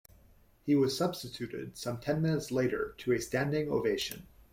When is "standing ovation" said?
3.21-4.25